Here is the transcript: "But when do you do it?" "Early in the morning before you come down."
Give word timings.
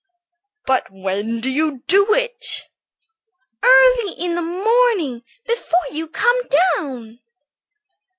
"But 0.65 0.89
when 0.89 1.41
do 1.41 1.49
you 1.51 1.81
do 1.85 2.11
it?" 2.15 2.67
"Early 3.61 4.13
in 4.13 4.33
the 4.33 4.41
morning 4.41 5.23
before 5.45 5.85
you 5.91 6.07
come 6.07 6.39
down." 6.75 7.19